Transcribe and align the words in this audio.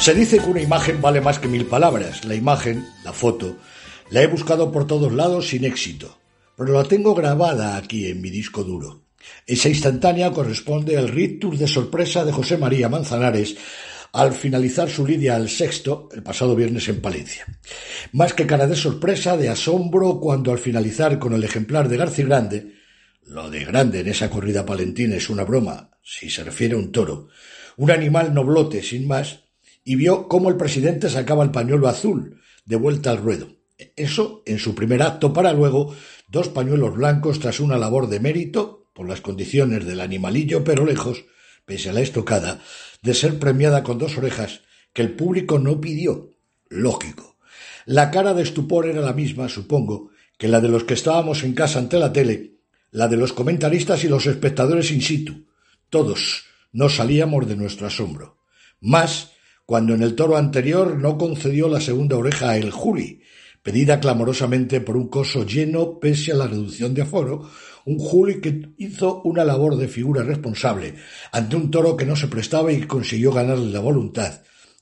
Se 0.00 0.14
dice 0.14 0.38
que 0.38 0.48
una 0.48 0.62
imagen 0.62 1.02
vale 1.02 1.20
más 1.20 1.38
que 1.38 1.48
mil 1.48 1.66
palabras. 1.66 2.24
La 2.24 2.34
imagen, 2.34 2.86
la 3.04 3.12
foto, 3.12 3.56
la 4.10 4.22
he 4.22 4.26
buscado 4.26 4.70
por 4.70 4.86
todos 4.86 5.12
lados 5.12 5.48
sin 5.48 5.64
éxito, 5.64 6.18
pero 6.56 6.72
la 6.72 6.84
tengo 6.84 7.14
grabada 7.14 7.76
aquí 7.76 8.06
en 8.06 8.20
mi 8.20 8.30
disco 8.30 8.62
duro. 8.62 9.02
Esa 9.46 9.68
instantánea 9.68 10.30
corresponde 10.30 10.96
al 10.96 11.08
rictus 11.08 11.58
de 11.58 11.66
sorpresa 11.66 12.24
de 12.24 12.32
José 12.32 12.56
María 12.56 12.88
Manzanares 12.88 13.56
al 14.12 14.32
finalizar 14.32 14.88
su 14.88 15.06
lidia 15.06 15.36
al 15.36 15.50
sexto 15.50 16.08
el 16.12 16.22
pasado 16.22 16.56
viernes 16.56 16.88
en 16.88 17.00
Palencia. 17.00 17.44
Más 18.12 18.32
que 18.32 18.46
cara 18.46 18.66
de 18.66 18.76
sorpresa, 18.76 19.36
de 19.36 19.48
asombro, 19.50 20.20
cuando 20.20 20.52
al 20.52 20.58
finalizar 20.58 21.18
con 21.18 21.34
el 21.34 21.44
ejemplar 21.44 21.88
de 21.88 21.96
García 21.98 22.24
Grande, 22.24 22.74
lo 23.26 23.50
de 23.50 23.64
grande 23.64 24.00
en 24.00 24.08
esa 24.08 24.30
corrida 24.30 24.64
palentina 24.64 25.16
es 25.16 25.28
una 25.28 25.44
broma, 25.44 25.90
si 26.02 26.30
se 26.30 26.44
refiere 26.44 26.74
a 26.74 26.78
un 26.78 26.92
toro, 26.92 27.28
un 27.76 27.90
animal 27.90 28.32
noblote 28.32 28.82
sin 28.82 29.06
más, 29.06 29.47
y 29.88 29.96
vio 29.96 30.28
cómo 30.28 30.50
el 30.50 30.58
presidente 30.58 31.08
sacaba 31.08 31.42
el 31.42 31.50
pañuelo 31.50 31.88
azul 31.88 32.42
de 32.66 32.76
vuelta 32.76 33.10
al 33.10 33.16
ruedo. 33.16 33.56
Eso 33.96 34.42
en 34.44 34.58
su 34.58 34.74
primer 34.74 35.00
acto 35.00 35.32
para 35.32 35.54
luego 35.54 35.96
dos 36.28 36.50
pañuelos 36.50 36.94
blancos 36.94 37.40
tras 37.40 37.58
una 37.58 37.78
labor 37.78 38.06
de 38.10 38.20
mérito 38.20 38.84
por 38.92 39.08
las 39.08 39.22
condiciones 39.22 39.86
del 39.86 40.02
animalillo, 40.02 40.62
pero 40.62 40.84
lejos, 40.84 41.24
pese 41.64 41.88
a 41.88 41.94
la 41.94 42.02
estocada, 42.02 42.60
de 43.00 43.14
ser 43.14 43.38
premiada 43.38 43.82
con 43.82 43.96
dos 43.96 44.18
orejas 44.18 44.60
que 44.92 45.00
el 45.00 45.12
público 45.12 45.58
no 45.58 45.80
pidió. 45.80 46.34
Lógico. 46.68 47.38
La 47.86 48.10
cara 48.10 48.34
de 48.34 48.42
estupor 48.42 48.84
era 48.84 49.00
la 49.00 49.14
misma, 49.14 49.48
supongo, 49.48 50.10
que 50.36 50.48
la 50.48 50.60
de 50.60 50.68
los 50.68 50.84
que 50.84 50.92
estábamos 50.92 51.44
en 51.44 51.54
casa 51.54 51.78
ante 51.78 51.98
la 51.98 52.12
tele, 52.12 52.58
la 52.90 53.08
de 53.08 53.16
los 53.16 53.32
comentaristas 53.32 54.04
y 54.04 54.08
los 54.08 54.26
espectadores 54.26 54.90
in 54.90 55.00
situ. 55.00 55.46
Todos 55.88 56.44
no 56.72 56.90
salíamos 56.90 57.48
de 57.48 57.56
nuestro 57.56 57.86
asombro. 57.86 58.36
Más 58.80 59.32
cuando 59.68 59.92
en 59.92 60.02
el 60.02 60.14
toro 60.14 60.38
anterior 60.38 60.96
no 60.96 61.18
concedió 61.18 61.68
la 61.68 61.78
segunda 61.78 62.16
oreja 62.16 62.48
a 62.48 62.56
el 62.56 62.70
Juli, 62.70 63.20
pedida 63.62 64.00
clamorosamente 64.00 64.80
por 64.80 64.96
un 64.96 65.08
coso 65.08 65.44
lleno 65.44 66.00
pese 66.00 66.32
a 66.32 66.36
la 66.36 66.46
reducción 66.46 66.94
de 66.94 67.02
aforo, 67.02 67.50
un 67.84 67.98
Juli 67.98 68.40
que 68.40 68.70
hizo 68.78 69.20
una 69.24 69.44
labor 69.44 69.76
de 69.76 69.86
figura 69.86 70.22
responsable 70.22 70.94
ante 71.32 71.54
un 71.54 71.70
toro 71.70 71.98
que 71.98 72.06
no 72.06 72.16
se 72.16 72.28
prestaba 72.28 72.72
y 72.72 72.80
consiguió 72.84 73.30
ganarle 73.30 73.70
la 73.70 73.80
voluntad 73.80 74.40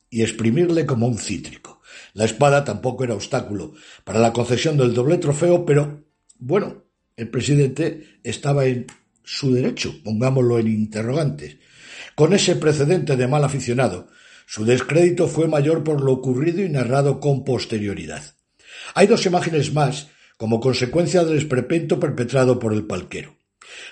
y 0.08 0.22
exprimirle 0.22 0.86
como 0.86 1.08
un 1.08 1.18
cítrico. 1.18 1.80
La 2.12 2.24
espada 2.24 2.62
tampoco 2.62 3.02
era 3.02 3.14
obstáculo 3.14 3.74
para 4.04 4.20
la 4.20 4.32
concesión 4.32 4.76
del 4.76 4.94
doble 4.94 5.18
trofeo, 5.18 5.66
pero 5.66 6.04
bueno, 6.38 6.84
el 7.16 7.28
presidente 7.28 8.20
estaba 8.22 8.66
en 8.66 8.86
su 9.24 9.52
derecho, 9.52 9.96
pongámoslo 10.04 10.60
en 10.60 10.68
interrogantes. 10.68 11.56
Con 12.14 12.34
ese 12.34 12.54
precedente 12.54 13.16
de 13.16 13.26
mal 13.26 13.42
aficionado, 13.42 14.06
su 14.46 14.64
descrédito 14.64 15.26
fue 15.26 15.48
mayor 15.48 15.84
por 15.84 16.00
lo 16.00 16.12
ocurrido 16.12 16.62
y 16.62 16.68
narrado 16.68 17.20
con 17.20 17.44
posterioridad. 17.44 18.36
Hay 18.94 19.08
dos 19.08 19.26
imágenes 19.26 19.74
más 19.74 20.08
como 20.36 20.60
consecuencia 20.60 21.24
del 21.24 21.36
esperpento 21.36 21.98
perpetrado 21.98 22.58
por 22.58 22.72
el 22.72 22.86
palquero. 22.86 23.36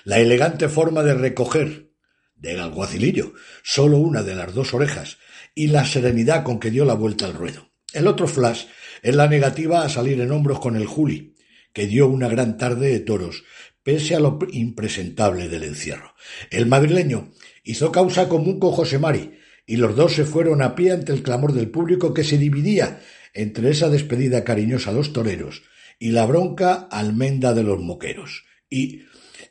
La 0.05 0.19
elegante 0.19 0.69
forma 0.69 1.03
de 1.03 1.13
recoger 1.13 1.91
del 2.35 2.59
alguacilillo 2.59 3.33
solo 3.63 3.97
una 3.97 4.23
de 4.23 4.35
las 4.35 4.53
dos 4.53 4.73
orejas 4.73 5.17
y 5.53 5.67
la 5.67 5.85
serenidad 5.85 6.43
con 6.43 6.59
que 6.59 6.71
dio 6.71 6.85
la 6.85 6.93
vuelta 6.93 7.25
al 7.25 7.33
ruedo. 7.33 7.69
El 7.93 8.07
otro 8.07 8.27
flash 8.27 8.65
es 9.01 9.15
la 9.15 9.27
negativa 9.27 9.83
a 9.83 9.89
salir 9.89 10.19
en 10.21 10.31
hombros 10.31 10.59
con 10.59 10.75
el 10.75 10.85
Juli, 10.85 11.35
que 11.73 11.87
dio 11.87 12.07
una 12.07 12.27
gran 12.27 12.57
tarde 12.57 12.89
de 12.89 12.99
toros, 12.99 13.43
pese 13.83 14.15
a 14.15 14.19
lo 14.19 14.39
impresentable 14.51 15.49
del 15.49 15.63
encierro. 15.63 16.13
El 16.49 16.65
madrileño 16.65 17.31
hizo 17.63 17.91
causa 17.91 18.27
común 18.29 18.59
con 18.59 18.71
José 18.71 18.99
Mari, 18.99 19.37
y 19.65 19.77
los 19.77 19.95
dos 19.95 20.13
se 20.13 20.25
fueron 20.25 20.61
a 20.61 20.75
pie 20.75 20.91
ante 20.91 21.11
el 21.11 21.23
clamor 21.23 21.53
del 21.53 21.69
público 21.69 22.13
que 22.13 22.23
se 22.23 22.37
dividía 22.37 23.01
entre 23.33 23.69
esa 23.69 23.89
despedida 23.89 24.43
cariñosa 24.43 24.91
a 24.91 24.93
los 24.93 25.13
toreros 25.13 25.63
y 25.99 26.11
la 26.11 26.25
bronca 26.25 26.87
almenda 26.91 27.53
de 27.53 27.63
los 27.63 27.79
moqueros. 27.79 28.45
Y, 28.69 29.03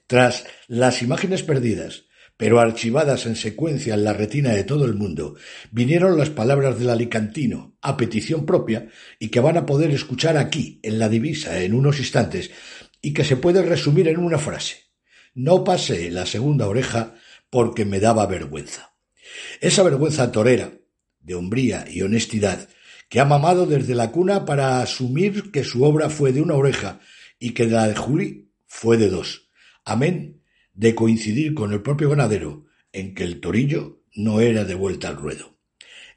tras 0.06 0.44
las 0.68 1.02
imágenes 1.02 1.42
perdidas, 1.42 2.04
pero 2.36 2.60
archivadas 2.60 3.26
en 3.26 3.36
secuencia 3.36 3.94
en 3.94 4.04
la 4.04 4.12
retina 4.12 4.50
de 4.50 4.64
todo 4.64 4.84
el 4.84 4.94
mundo, 4.94 5.36
vinieron 5.70 6.18
las 6.18 6.30
palabras 6.30 6.78
del 6.78 6.90
alicantino, 6.90 7.76
a 7.80 7.96
petición 7.96 8.44
propia, 8.44 8.88
y 9.18 9.28
que 9.28 9.40
van 9.40 9.56
a 9.56 9.66
poder 9.66 9.90
escuchar 9.90 10.36
aquí, 10.36 10.80
en 10.82 10.98
la 10.98 11.08
divisa, 11.08 11.62
en 11.62 11.74
unos 11.74 11.98
instantes, 11.98 12.50
y 13.00 13.12
que 13.12 13.24
se 13.24 13.36
puede 13.36 13.62
resumir 13.62 14.08
en 14.08 14.18
una 14.18 14.38
frase. 14.38 14.90
No 15.34 15.62
pasé 15.64 16.10
la 16.10 16.26
segunda 16.26 16.66
oreja 16.66 17.14
porque 17.50 17.84
me 17.84 18.00
daba 18.00 18.26
vergüenza. 18.26 18.93
Esa 19.60 19.82
vergüenza 19.82 20.32
torera, 20.32 20.72
de 21.20 21.34
hombría 21.34 21.86
y 21.90 22.02
honestidad, 22.02 22.68
que 23.08 23.20
ha 23.20 23.24
mamado 23.24 23.66
desde 23.66 23.94
la 23.94 24.10
cuna 24.10 24.44
para 24.44 24.80
asumir 24.80 25.50
que 25.50 25.64
su 25.64 25.84
obra 25.84 26.10
fue 26.10 26.32
de 26.32 26.42
una 26.42 26.54
oreja 26.54 27.00
y 27.38 27.50
que 27.50 27.66
la 27.66 27.88
de 27.88 27.94
Juli 27.94 28.50
fue 28.66 28.96
de 28.96 29.08
dos. 29.08 29.50
Amén 29.84 30.42
de 30.74 30.94
coincidir 30.94 31.54
con 31.54 31.72
el 31.72 31.82
propio 31.82 32.10
ganadero 32.10 32.66
en 32.92 33.14
que 33.14 33.24
el 33.24 33.40
torillo 33.40 34.02
no 34.14 34.40
era 34.40 34.64
de 34.64 34.74
vuelta 34.74 35.08
al 35.08 35.16
ruedo. 35.16 35.56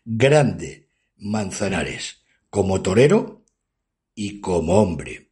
Grande 0.03 0.89
Manzanares, 1.17 2.23
como 2.49 2.81
torero 2.81 3.45
y 4.15 4.39
como 4.41 4.81
hombre. 4.81 5.31